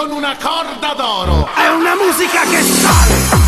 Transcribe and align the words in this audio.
con 0.00 0.12
una 0.12 0.34
corda 0.34 0.94
d'oro. 0.94 1.46
È 1.54 1.68
una 1.68 1.94
musica 1.94 2.40
che 2.44 2.62
sale. 2.62 3.39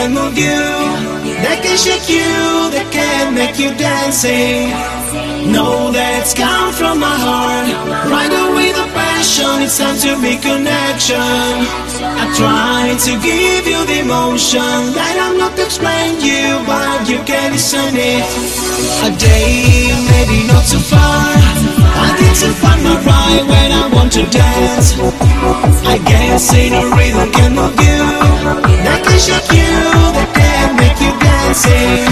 Can 0.00 0.14
move 0.14 0.38
you. 0.38 0.60
That 1.44 1.60
can 1.60 1.76
shake 1.76 2.08
you, 2.08 2.32
that 2.72 2.88
can 2.88 3.34
make 3.34 3.58
you 3.60 3.70
dancing. 3.76 4.72
No, 5.52 5.92
that's 5.92 6.32
come 6.32 6.72
from 6.72 7.00
my 7.00 7.16
heart. 7.26 7.68
Right 8.08 8.32
away 8.32 8.72
the 8.72 8.86
passion, 8.96 9.60
it's 9.60 9.76
time 9.76 9.98
to 10.04 10.16
make 10.24 10.40
connection. 10.40 11.20
I 12.22 12.24
try 12.40 12.96
to 13.06 13.12
give 13.20 13.64
you 13.72 13.80
the 13.90 13.98
emotion 14.06 14.80
that 14.96 15.14
I'm 15.20 15.36
not 15.36 15.58
explaining 15.58 16.24
you, 16.24 16.48
but 16.64 17.04
you 17.04 17.20
can 17.28 17.52
listen 17.52 17.92
it. 17.92 18.24
A 19.04 19.10
day, 19.20 19.92
maybe 20.08 20.48
not 20.48 20.64
too 20.64 20.80
far. 20.80 21.79
I 22.00 22.08
need 22.20 22.36
to 22.42 22.48
find 22.62 22.80
my 22.84 22.96
rhyme 23.06 23.46
when 23.52 23.70
I 23.72 23.84
want 23.94 24.12
to 24.16 24.24
dance. 24.26 24.88
I 25.86 25.96
guess 26.10 26.54
ain't 26.54 26.72
no 26.74 26.82
rhythm 26.96 27.28
can 27.32 27.50
move 27.54 27.76
you. 27.80 28.00
That 28.86 29.00
can 29.04 29.18
shake 29.26 29.50
you, 29.60 29.72
that 30.16 30.28
can 30.38 30.68
make 30.80 30.98
you 31.04 31.12
dancing. 31.20 32.04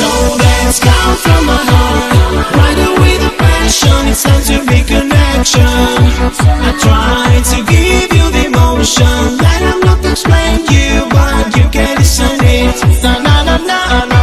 No, 0.00 0.10
that's 0.40 0.78
come 0.80 1.16
from 1.24 1.42
my 1.50 1.60
heart. 1.70 2.46
Right 2.58 2.80
away 2.88 3.14
the 3.24 3.30
passion, 3.38 4.00
it's 4.08 4.22
time 4.24 4.42
to 4.50 4.56
make 4.70 4.86
connection. 4.88 5.68
I 5.68 6.70
try 6.84 7.28
to 7.52 7.58
give 7.72 8.08
you 8.18 8.26
the 8.36 8.42
emotion 8.50 9.20
that 9.42 9.60
I'm 9.70 9.80
not 9.80 10.02
to 10.02 10.10
explain 10.12 10.64
you, 10.72 11.04
but 11.12 11.44
you 11.56 11.66
can 11.70 11.96
listen 11.98 12.38
it. 12.40 12.76
Na 13.02 13.18
na 13.20 13.34
na 13.44 13.56
na 13.58 14.04
na 14.10 14.13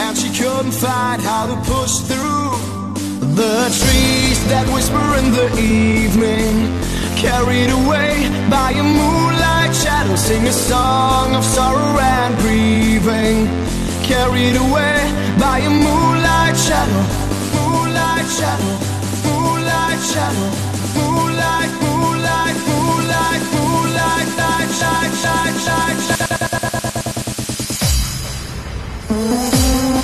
and 0.00 0.16
she 0.16 0.30
couldn't 0.40 0.72
find 0.72 1.20
how 1.20 1.44
to 1.46 1.56
push 1.70 1.94
through. 2.08 2.56
The 3.40 3.58
trees 3.80 4.38
that 4.50 4.66
whisper 4.74 5.06
in 5.20 5.26
the 5.38 5.48
evening, 5.60 6.54
carried 7.16 7.70
away 7.70 8.12
by 8.48 8.70
a 8.72 8.82
moonlight 8.82 9.72
shadow, 9.76 10.16
sing 10.16 10.46
a 10.46 10.52
song 10.52 11.34
of 11.34 11.44
sorrow 11.44 11.98
and 12.00 12.32
grieving. 12.42 13.46
Carried 14.02 14.56
away 14.56 14.98
by 15.38 15.58
a 15.68 15.70
moonlight 15.70 16.56
shadow, 16.66 17.02
moonlight 17.54 18.28
shadow, 18.38 18.72
moonlight 19.26 20.00
shadow, 20.12 20.48
moonlight, 20.98 21.72
moonlight, 21.84 22.56
moonlight, 22.70 23.42
moonlight, 23.54 24.28
light, 24.40 24.70
light, 24.82 25.56
light, 25.68 26.20
light. 26.30 26.39
Thank 29.10 29.99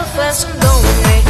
So 0.00 0.48
lonely? 0.48 1.29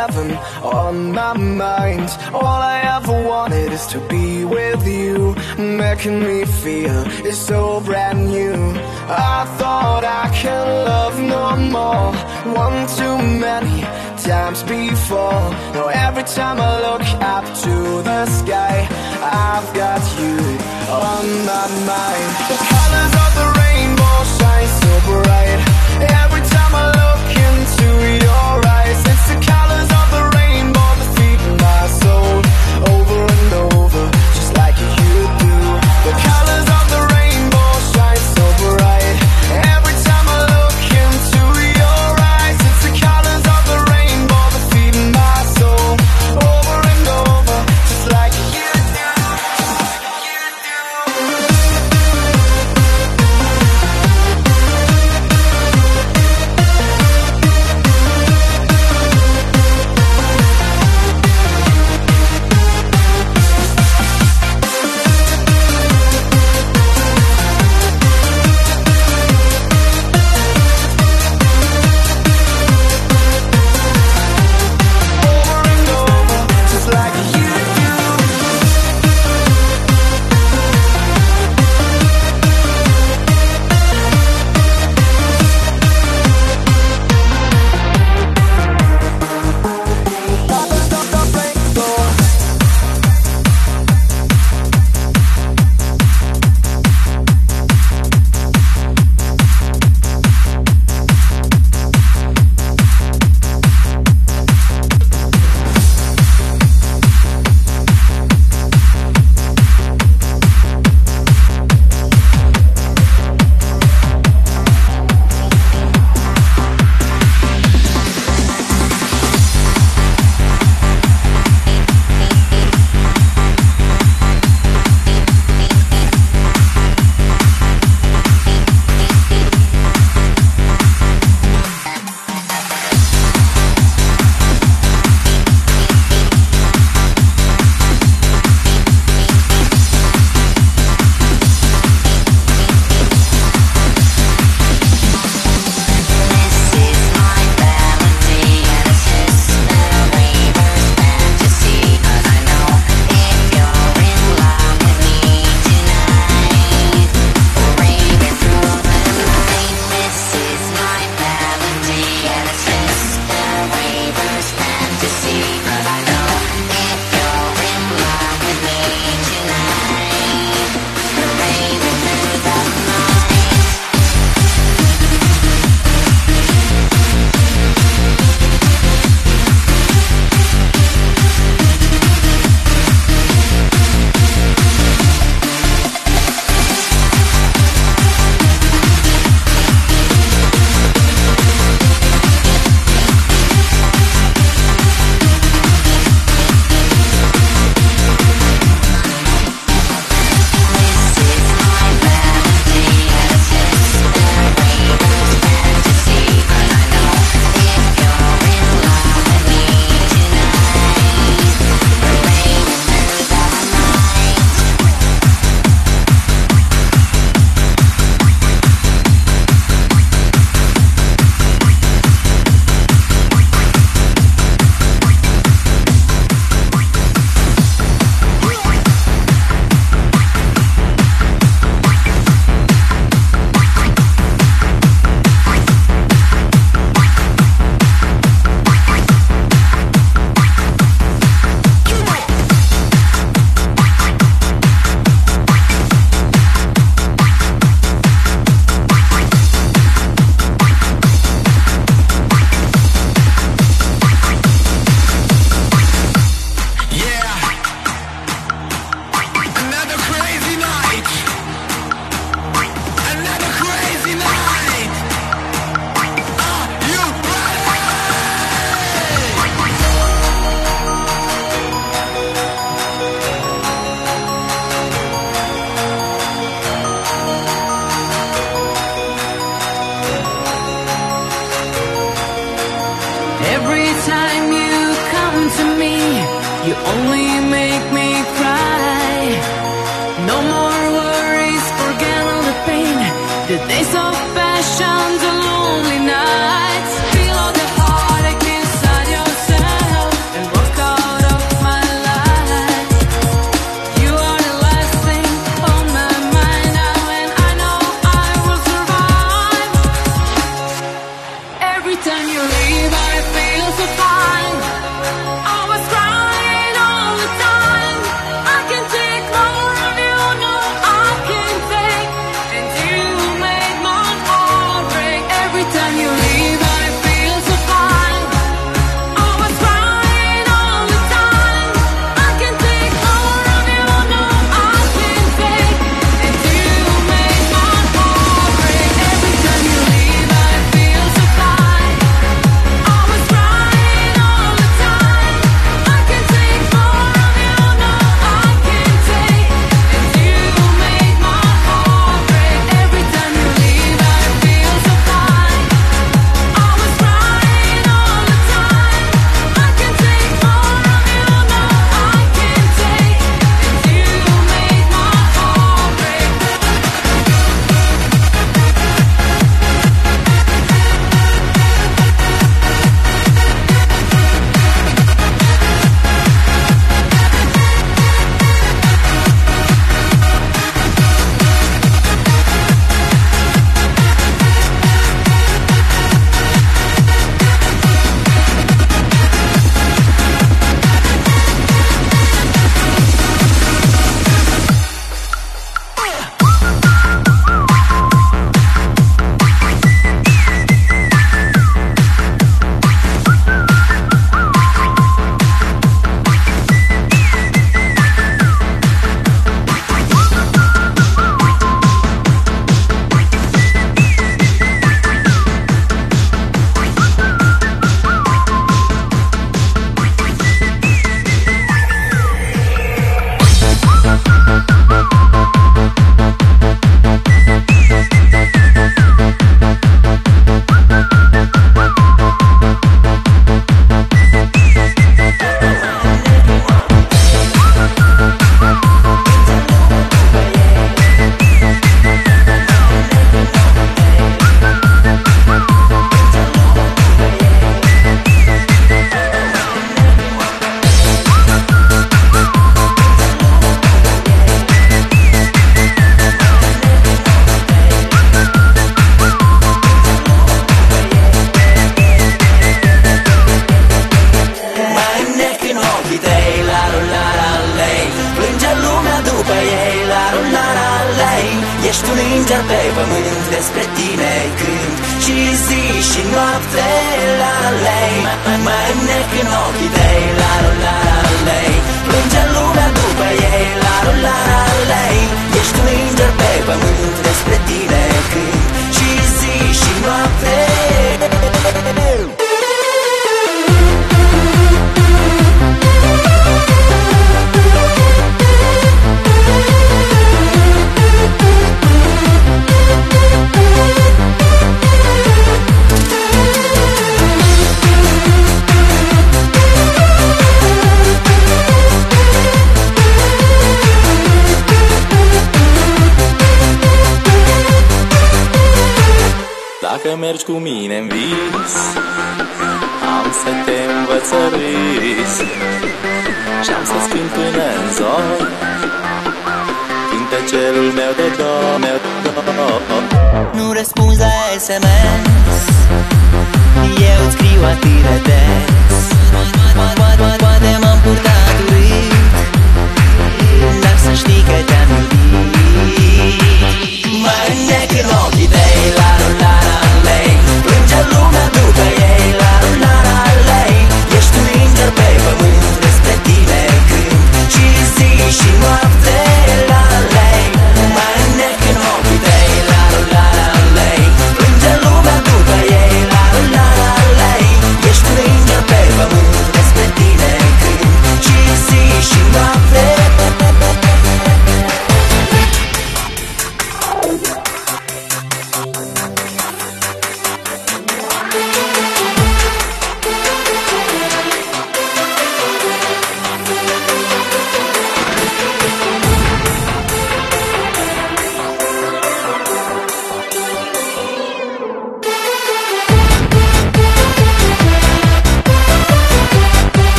heaven 0.00 0.30
on 0.64 1.12
my 1.12 1.34
mind. 1.36 2.08
All 2.32 2.60
I 2.74 2.76
ever 2.96 3.16
wanted 3.32 3.70
is 3.78 3.86
to 3.94 3.98
be 4.14 4.44
with 4.44 4.82
you. 4.86 5.34
Making 5.58 6.18
me 6.28 6.38
feel 6.62 6.98
it's 7.28 7.42
so 7.50 7.80
brand 7.80 8.20
new. 8.36 8.56
I 9.34 9.38
thought 9.58 10.04
I 10.22 10.26
can 10.42 10.66
love 10.92 11.16
no 11.36 11.44
more. 11.76 12.10
One 12.64 12.78
too 12.98 13.18
many 13.46 13.78
times 14.28 14.62
before. 14.62 15.44
Now 15.74 15.88
every 16.06 16.26
time 16.38 16.58
I 16.68 16.72
look 16.86 17.06
up 17.36 17.46
to 17.64 17.74
the 18.08 18.20
sky 18.38 18.76
I've 19.22 19.68
got 19.82 20.02
you 20.20 20.36
on 21.08 21.24
my 21.50 21.66
mind. 21.90 22.39